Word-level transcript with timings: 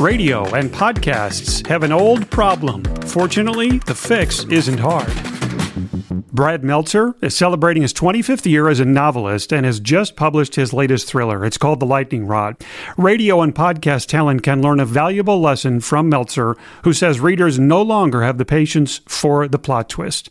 Radio 0.00 0.46
and 0.54 0.70
podcasts 0.70 1.66
have 1.66 1.82
an 1.82 1.92
old 1.92 2.30
problem. 2.30 2.82
Fortunately, 3.02 3.80
the 3.80 3.94
fix 3.94 4.44
isn't 4.44 4.78
hard. 4.78 5.12
Brad 6.32 6.64
Meltzer 6.64 7.14
is 7.20 7.36
celebrating 7.36 7.82
his 7.82 7.92
25th 7.92 8.46
year 8.46 8.70
as 8.70 8.80
a 8.80 8.86
novelist 8.86 9.52
and 9.52 9.66
has 9.66 9.78
just 9.78 10.16
published 10.16 10.54
his 10.54 10.72
latest 10.72 11.06
thriller. 11.06 11.44
It's 11.44 11.58
called 11.58 11.80
The 11.80 11.86
Lightning 11.86 12.26
Rod. 12.26 12.56
Radio 12.96 13.42
and 13.42 13.54
podcast 13.54 14.06
talent 14.06 14.42
can 14.42 14.62
learn 14.62 14.80
a 14.80 14.86
valuable 14.86 15.38
lesson 15.38 15.80
from 15.80 16.08
Meltzer, 16.08 16.56
who 16.82 16.94
says 16.94 17.20
readers 17.20 17.58
no 17.58 17.82
longer 17.82 18.22
have 18.22 18.38
the 18.38 18.46
patience 18.46 19.02
for 19.06 19.46
the 19.48 19.58
plot 19.58 19.90
twist. 19.90 20.30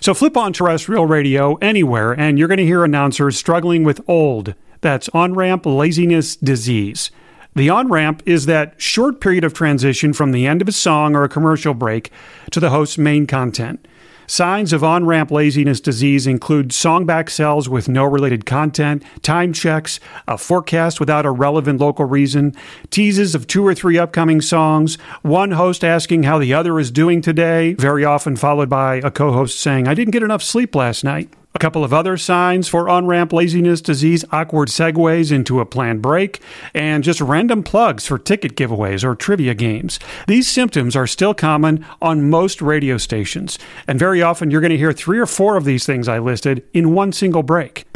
So 0.00 0.14
flip 0.14 0.36
on 0.36 0.52
terrestrial 0.52 1.06
radio 1.06 1.54
anywhere, 1.56 2.12
and 2.12 2.40
you're 2.40 2.48
going 2.48 2.58
to 2.58 2.66
hear 2.66 2.82
announcers 2.82 3.36
struggling 3.36 3.84
with 3.84 4.00
old. 4.08 4.56
That's 4.80 5.08
on 5.10 5.34
ramp 5.34 5.64
laziness 5.64 6.34
disease. 6.34 7.12
The 7.56 7.70
on 7.70 7.88
ramp 7.88 8.22
is 8.26 8.44
that 8.44 8.74
short 8.76 9.18
period 9.18 9.42
of 9.42 9.54
transition 9.54 10.12
from 10.12 10.32
the 10.32 10.46
end 10.46 10.60
of 10.60 10.68
a 10.68 10.72
song 10.72 11.16
or 11.16 11.24
a 11.24 11.28
commercial 11.28 11.72
break 11.72 12.10
to 12.50 12.60
the 12.60 12.68
host's 12.68 12.98
main 12.98 13.26
content. 13.26 13.88
Signs 14.26 14.74
of 14.74 14.84
on 14.84 15.06
ramp 15.06 15.30
laziness 15.30 15.80
disease 15.80 16.26
include 16.26 16.70
song 16.70 17.06
backsells 17.06 17.66
with 17.66 17.88
no 17.88 18.04
related 18.04 18.44
content, 18.44 19.02
time 19.22 19.54
checks, 19.54 20.00
a 20.28 20.36
forecast 20.36 21.00
without 21.00 21.24
a 21.24 21.30
relevant 21.30 21.80
local 21.80 22.04
reason, 22.04 22.54
teases 22.90 23.34
of 23.34 23.46
two 23.46 23.66
or 23.66 23.74
three 23.74 23.96
upcoming 23.96 24.42
songs, 24.42 24.96
one 25.22 25.52
host 25.52 25.82
asking 25.82 26.24
how 26.24 26.38
the 26.38 26.52
other 26.52 26.78
is 26.78 26.90
doing 26.90 27.22
today, 27.22 27.72
very 27.74 28.04
often 28.04 28.36
followed 28.36 28.68
by 28.68 28.96
a 28.96 29.10
co 29.10 29.32
host 29.32 29.58
saying, 29.58 29.88
I 29.88 29.94
didn't 29.94 30.12
get 30.12 30.22
enough 30.22 30.42
sleep 30.42 30.74
last 30.74 31.04
night. 31.04 31.32
A 31.56 31.58
couple 31.58 31.84
of 31.84 31.94
other 31.94 32.18
signs 32.18 32.68
for 32.68 32.86
on 32.86 33.06
ramp 33.06 33.32
laziness 33.32 33.80
disease 33.80 34.26
awkward 34.30 34.68
segues 34.68 35.32
into 35.32 35.58
a 35.58 35.64
planned 35.64 36.02
break, 36.02 36.42
and 36.74 37.02
just 37.02 37.18
random 37.18 37.62
plugs 37.62 38.06
for 38.06 38.18
ticket 38.18 38.56
giveaways 38.56 39.02
or 39.02 39.14
trivia 39.14 39.54
games. 39.54 39.98
These 40.26 40.48
symptoms 40.48 40.94
are 40.94 41.06
still 41.06 41.32
common 41.32 41.82
on 42.02 42.28
most 42.28 42.60
radio 42.60 42.98
stations, 42.98 43.58
and 43.88 43.98
very 43.98 44.20
often 44.20 44.50
you're 44.50 44.60
going 44.60 44.70
to 44.70 44.76
hear 44.76 44.92
three 44.92 45.18
or 45.18 45.24
four 45.24 45.56
of 45.56 45.64
these 45.64 45.86
things 45.86 46.08
I 46.08 46.18
listed 46.18 46.62
in 46.74 46.92
one 46.92 47.10
single 47.10 47.42
break. 47.42 47.86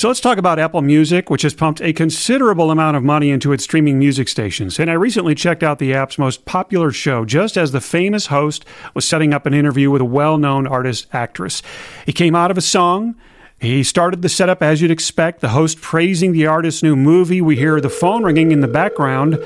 So 0.00 0.08
let's 0.08 0.20
talk 0.20 0.38
about 0.38 0.58
Apple 0.58 0.80
Music, 0.80 1.28
which 1.28 1.42
has 1.42 1.52
pumped 1.52 1.82
a 1.82 1.92
considerable 1.92 2.70
amount 2.70 2.96
of 2.96 3.02
money 3.02 3.28
into 3.28 3.52
its 3.52 3.64
streaming 3.64 3.98
music 3.98 4.28
stations. 4.28 4.78
And 4.78 4.90
I 4.90 4.94
recently 4.94 5.34
checked 5.34 5.62
out 5.62 5.78
the 5.78 5.92
app's 5.92 6.16
most 6.16 6.46
popular 6.46 6.90
show 6.90 7.26
just 7.26 7.58
as 7.58 7.72
the 7.72 7.82
famous 7.82 8.28
host 8.28 8.64
was 8.94 9.06
setting 9.06 9.34
up 9.34 9.44
an 9.44 9.52
interview 9.52 9.90
with 9.90 10.00
a 10.00 10.06
well 10.06 10.38
known 10.38 10.66
artist 10.66 11.06
actress. 11.12 11.62
He 12.06 12.14
came 12.14 12.34
out 12.34 12.50
of 12.50 12.56
a 12.56 12.62
song. 12.62 13.14
He 13.58 13.82
started 13.82 14.22
the 14.22 14.30
setup 14.30 14.62
as 14.62 14.80
you'd 14.80 14.90
expect, 14.90 15.42
the 15.42 15.50
host 15.50 15.82
praising 15.82 16.32
the 16.32 16.46
artist's 16.46 16.82
new 16.82 16.96
movie. 16.96 17.42
We 17.42 17.56
hear 17.56 17.78
the 17.78 17.90
phone 17.90 18.22
ringing 18.22 18.52
in 18.52 18.60
the 18.60 18.68
background, 18.68 19.38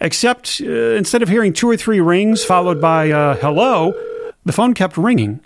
except 0.00 0.60
uh, 0.60 0.96
instead 0.96 1.22
of 1.22 1.28
hearing 1.28 1.52
two 1.52 1.70
or 1.70 1.76
three 1.76 2.00
rings 2.00 2.42
followed 2.42 2.80
by 2.80 3.12
uh, 3.12 3.36
hello, 3.36 3.94
the 4.44 4.52
phone 4.52 4.74
kept 4.74 4.96
ringing. 4.96 5.38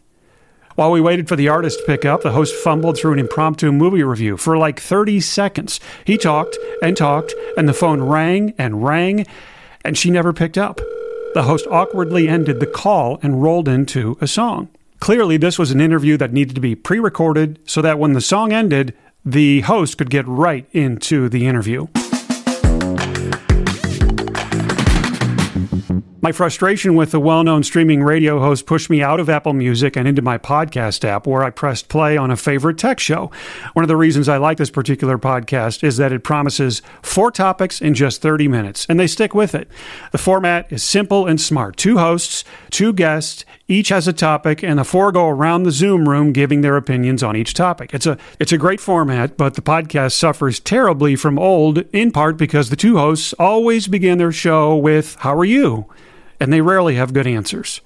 While 0.75 0.91
we 0.91 1.01
waited 1.01 1.29
for 1.29 1.37
the 1.37 1.49
artist 1.49 1.79
to 1.79 1.87
pick 1.87 2.05
up, 2.05 2.23
the 2.23 2.33
host 2.33 2.53
fumbled 2.53 2.99
through 2.99 3.13
an 3.13 3.21
impromptu 3.21 3.71
movie 3.71 4.03
review 4.03 4.37
for 4.37 4.59
like 4.59 4.81
30 4.81 5.21
seconds. 5.21 5.79
He 6.05 6.19
talked 6.19 6.59
and 6.83 6.97
talked, 6.97 7.33
and 7.57 7.69
the 7.69 7.73
phone 7.73 8.03
rang 8.03 8.55
and 8.59 8.85
rang, 8.85 9.25
and 9.85 9.97
she 9.97 10.11
never 10.11 10.33
picked 10.33 10.59
up. 10.59 10.81
The 11.35 11.45
host 11.45 11.69
awkwardly 11.71 12.29
ended 12.29 12.59
the 12.59 12.67
call 12.67 13.21
and 13.23 13.41
rolled 13.41 13.69
into 13.69 14.19
a 14.21 14.27
song. 14.27 14.69
Clearly, 14.99 15.37
this 15.37 15.61
was 15.61 15.71
an 15.71 15.81
interview 15.81 16.17
that 16.17 16.33
needed 16.33 16.57
to 16.57 16.61
be 16.61 16.75
pre 16.75 16.99
recorded 16.99 17.61
so 17.65 17.81
that 17.81 18.01
when 18.01 18.15
the 18.15 18.21
song 18.21 18.53
ended, 18.53 18.97
the 19.25 19.61
host 19.61 19.97
could 19.97 20.11
get 20.11 20.27
right 20.27 20.67
into 20.73 21.29
the 21.29 21.47
interview. 21.47 21.87
My 26.25 26.33
frustration 26.33 26.95
with 26.95 27.11
the 27.11 27.21
well 27.21 27.45
known 27.45 27.65
streaming 27.65 28.03
radio 28.03 28.41
host 28.41 28.65
pushed 28.65 28.89
me 28.89 29.03
out 29.03 29.21
of 29.21 29.29
Apple 29.29 29.53
Music 29.53 29.95
and 29.95 30.09
into 30.09 30.23
my 30.23 30.39
podcast 30.39 31.05
app, 31.05 31.27
where 31.27 31.45
I 31.45 31.51
pressed 31.51 31.91
play 31.91 32.17
on 32.17 32.31
a 32.31 32.37
favorite 32.39 32.79
tech 32.79 32.99
show. 32.99 33.31
One 33.75 33.85
of 33.85 33.89
the 33.89 33.97
reasons 33.99 34.27
I 34.27 34.39
like 34.39 34.57
this 34.57 34.71
particular 34.71 35.19
podcast 35.19 35.85
is 35.85 35.99
that 35.99 36.13
it 36.13 36.25
promises 36.25 36.81
four 37.03 37.31
topics 37.31 37.83
in 37.83 37.93
just 37.93 38.23
30 38.23 38.49
minutes, 38.49 38.87
and 38.89 38.99
they 38.99 39.07
stick 39.07 39.35
with 39.35 39.55
it. 39.55 39.69
The 40.13 40.17
format 40.17 40.73
is 40.73 40.83
simple 40.83 41.27
and 41.27 41.39
smart 41.39 41.77
two 41.77 41.99
hosts, 41.99 42.43
two 42.71 42.95
guests, 42.95 43.45
each 43.69 43.91
has 43.91 44.09
a 44.09 44.15
topic, 44.15 44.63
and 44.63 44.79
the 44.79 44.85
four 44.85 45.13
go 45.13 45.29
around 45.29 45.65
the 45.65 45.73
Zoom 45.73 46.09
room 46.09 46.33
giving 46.33 46.63
their 46.63 46.79
opinions 46.79 47.23
on 47.23 47.37
each 47.37 47.53
topic. 47.53 47.93
It's 47.93 48.07
a, 48.07 48.17
it's 48.41 48.53
a 48.53 48.57
great 48.57 48.81
format, 48.81 49.37
but 49.37 49.57
the 49.57 49.63
podcast 49.63 50.13
suffers 50.13 50.59
terribly 50.59 51.17
from 51.17 51.39
old, 51.39 51.81
in 51.93 52.13
part 52.13 52.39
because 52.39 52.71
the 52.71 52.77
two 52.77 52.97
hosts 52.97 53.35
always 53.35 53.89
begin 53.89 54.17
their 54.17 54.33
show 54.33 54.75
with, 54.75 55.17
How 55.21 55.37
are 55.37 55.45
you? 55.45 55.87
And 56.41 56.53
they 56.53 56.61
rarely 56.61 56.97
have 56.97 57.13
good 57.13 57.27
answers. 57.27 57.81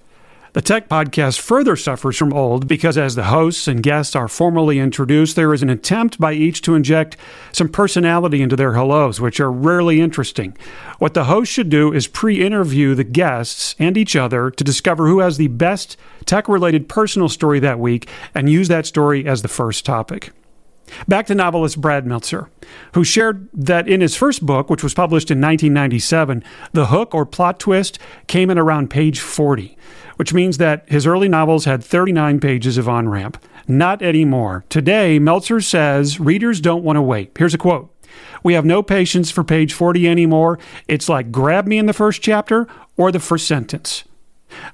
The 0.55 0.63
Tech 0.63 0.89
Podcast 0.89 1.39
further 1.41 1.77
suffers 1.77 2.17
from 2.17 2.33
old 2.33 2.67
because, 2.67 2.97
as 2.97 3.15
the 3.15 3.25
hosts 3.25 3.69
and 3.69 3.83
guests 3.83 4.17
are 4.17 4.29
formally 4.29 4.79
introduced, 4.79 5.37
there 5.37 5.53
is 5.53 5.63
an 5.63 5.69
attempt 5.69 6.19
by 6.19 6.33
each 6.33 6.63
to 6.63 6.75
inject 6.75 7.19
some 7.53 7.69
personality 7.69 8.41
into 8.41 8.57
their 8.57 8.73
hellos, 8.73 9.21
which 9.21 9.41
are 9.41 9.53
rarely 9.53 10.01
interesting. 10.01 10.57
What 10.99 11.13
the 11.13 11.25
host 11.25 11.53
should 11.53 11.69
do 11.69 11.93
is 11.93 12.07
pre 12.07 12.43
interview 12.43 12.95
the 12.95 13.05
guests 13.05 13.77
and 13.79 13.97
each 13.99 14.17
other 14.17 14.51
to 14.51 14.65
discover 14.65 15.07
who 15.07 15.19
has 15.19 15.37
the 15.37 15.49
best 15.49 15.99
tech 16.25 16.49
related 16.49 16.89
personal 16.89 17.29
story 17.29 17.61
that 17.61 17.79
week 17.79 18.09
and 18.35 18.49
use 18.49 18.69
that 18.69 18.87
story 18.87 19.27
as 19.27 19.43
the 19.43 19.49
first 19.49 19.85
topic. 19.85 20.33
Back 21.07 21.27
to 21.27 21.35
novelist 21.35 21.81
Brad 21.81 22.07
Meltzer, 22.07 22.51
who 22.95 23.05
shared 23.05 23.49
that 23.53 23.89
in 23.89 24.01
his 24.01 24.17
first 24.17 24.45
book, 24.45 24.71
which 24.71 24.83
was 24.83 24.95
published 24.95 25.31
in 25.31 25.41
1997, 25.41 26.43
the 26.73 26.87
hook 26.87 27.15
or 27.15 27.27
plot 27.27 27.59
twist 27.59 27.99
came 28.27 28.51
in 28.51 28.59
around 28.59 28.91
page 28.91 29.21
40, 29.21 29.77
which 30.17 30.35
means 30.35 30.59
that 30.59 30.89
his 30.89 31.07
early 31.07 31.29
novels 31.29 31.65
had 31.65 31.83
39 31.83 32.41
pages 32.41 32.79
of 32.79 32.89
on 32.89 33.09
ramp. 33.09 33.43
Not 33.67 34.03
anymore. 34.03 34.65
Today, 34.71 35.19
Meltzer 35.19 35.61
says 35.61 36.19
readers 36.19 36.61
don't 36.61 36.85
want 36.85 36.97
to 36.97 37.03
wait. 37.03 37.33
Here's 37.37 37.55
a 37.55 37.59
quote 37.59 37.95
We 38.43 38.55
have 38.55 38.65
no 38.65 38.83
patience 38.83 39.31
for 39.31 39.45
page 39.45 39.75
40 39.75 40.09
anymore. 40.09 40.59
It's 40.87 41.09
like 41.09 41.31
grab 41.31 41.67
me 41.67 41.79
in 41.79 41.87
the 41.87 41.93
first 41.93 42.23
chapter 42.23 42.67
or 42.97 43.13
the 43.13 43.21
first 43.21 43.47
sentence. 43.47 44.05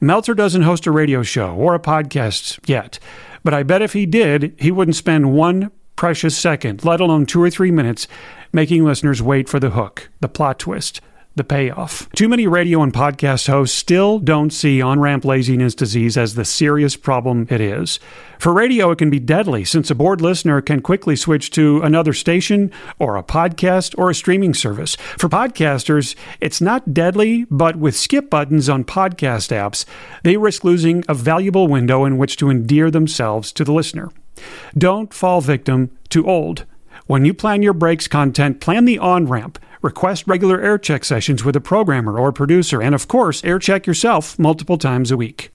Meltzer 0.01 0.35
doesn't 0.35 0.63
host 0.63 0.87
a 0.87 0.93
radio 0.93 1.25
show 1.25 1.55
or 1.57 1.75
a 1.75 1.81
podcast 1.81 2.61
yet, 2.69 3.01
but 3.43 3.53
I 3.53 3.65
bet 3.65 3.83
if 3.83 3.93
he 3.93 4.07
did, 4.07 4.55
he 4.59 4.71
wouldn't 4.71 4.97
spend 4.97 5.33
one 5.35 5.73
precious 5.97 6.37
second, 6.37 6.85
let 6.85 7.01
alone 7.01 7.27
two 7.27 7.43
or 7.43 7.51
three 7.51 7.71
minutes, 7.71 8.07
making 8.53 8.85
listeners 8.85 9.23
wait 9.23 9.49
for 9.49 9.61
the 9.61 9.71
hook, 9.71 10.11
the 10.21 10.29
plot 10.29 10.59
twist, 10.59 11.01
the 11.37 11.45
payoff. 11.45 12.09
Too 12.11 12.29
many 12.29 12.47
radio 12.47 12.83
and 12.83 12.93
podcast 12.93 13.49
hosts 13.49 13.77
still 13.77 14.19
don't 14.19 14.51
see 14.51 14.81
on 14.81 15.01
ramp 15.01 15.25
laziness 15.25 15.75
disease 15.75 16.17
as 16.17 16.35
the 16.35 16.45
serious 16.45 16.97
problem 16.97 17.47
it 17.51 17.61
is. 17.61 17.99
For 18.39 18.53
radio, 18.53 18.91
it 18.91 18.99
can 18.99 19.11
be 19.11 19.19
deadly 19.19 19.65
since 19.65 19.91
a 19.91 19.95
bored 19.95 20.21
listener 20.21 20.61
can 20.61 20.81
quickly 20.81 21.17
switch 21.17 21.51
to 21.53 21.81
another 21.83 22.13
station 22.13 22.71
or 22.99 23.17
a 23.17 23.23
podcast 23.23 23.95
or 23.99 24.11
a 24.11 24.15
streaming 24.15 24.55
service. 24.55 24.97
For 25.19 25.29
podcasters, 25.29 26.15
it's 26.41 26.61
not 26.61 26.95
deadly, 26.95 27.47
but 27.51 27.77
with 27.77 27.97
skip 27.97 28.31
buttons 28.31 28.69
on 28.69 28.85
podcast 28.85 29.51
apps, 29.51 29.85
they 30.23 30.37
risk 30.37 30.63
losing 30.63 31.05
a 31.09 31.15
valuable 31.15 31.69
window 31.69 32.05
in 32.05 32.19
which 32.19 32.37
to 32.37 32.51
endear 32.51 32.91
themselves 32.91 33.53
to 33.53 33.65
the 33.65 33.73
listener. 33.73 34.11
Don't 34.77 35.15
fall 35.15 35.41
victim 35.41 35.91
to 36.11 36.27
old. 36.29 36.67
When 37.07 37.25
you 37.25 37.35
plan 37.35 37.63
your 37.63 37.75
breaks 37.75 38.09
content, 38.09 38.61
plan 38.61 38.85
the 38.85 38.99
on 38.99 39.27
ramp. 39.27 39.59
Request 39.83 40.27
regular 40.27 40.61
air 40.61 40.79
check 40.79 41.05
sessions 41.05 41.45
with 41.45 41.55
a 41.57 41.61
programmer 41.61 42.19
or 42.19 42.33
producer, 42.33 42.81
and 42.81 42.95
of 42.95 43.07
course, 43.09 43.45
air 43.45 43.59
check 43.59 43.87
yourself 43.87 44.39
multiple 44.39 44.79
times 44.79 45.11
a 45.11 45.17
week. 45.17 45.51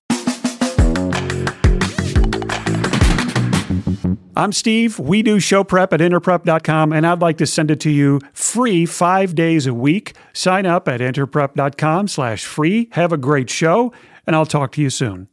I'm 4.39 4.53
Steve. 4.53 4.99
We 4.99 5.21
do 5.21 5.41
show 5.41 5.65
prep 5.65 5.91
at 5.91 5.99
interprep.com, 5.99 6.93
and 6.93 7.05
I'd 7.05 7.19
like 7.19 7.37
to 7.39 7.45
send 7.45 7.71
it 7.71 7.81
to 7.81 7.89
you 7.89 8.21
free 8.31 8.85
five 8.85 9.35
days 9.35 9.67
a 9.67 9.73
week. 9.73 10.15
Sign 10.31 10.65
up 10.65 10.87
at 10.87 11.01
interprep.com 11.01 12.07
slash 12.07 12.45
free. 12.45 12.87
Have 12.93 13.11
a 13.11 13.17
great 13.17 13.49
show, 13.49 13.91
and 14.25 14.37
I'll 14.37 14.45
talk 14.45 14.71
to 14.73 14.81
you 14.81 14.89
soon. 14.89 15.27